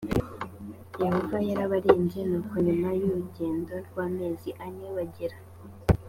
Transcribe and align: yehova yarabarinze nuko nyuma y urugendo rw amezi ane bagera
yehova 1.03 1.37
yarabarinze 1.49 2.19
nuko 2.29 2.53
nyuma 2.65 2.89
y 2.99 3.03
urugendo 3.07 3.73
rw 3.87 3.95
amezi 4.05 4.49
ane 4.65 4.87
bagera 4.95 5.37